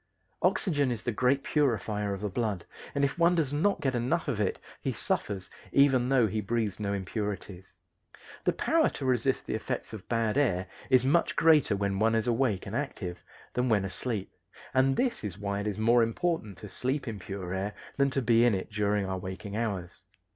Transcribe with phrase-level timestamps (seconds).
[0.41, 2.65] Oxygen is the great purifier of the blood,
[2.95, 6.79] and if one does not get enough of it he suffers even though he breathes
[6.79, 7.75] no impurities.
[8.43, 12.25] The power to resist the effects of bad air is much greater when one is
[12.25, 14.31] awake and active than when asleep,
[14.73, 18.23] and this is why it is more important to sleep in pure air than to
[18.23, 20.01] be in it during our waking hours.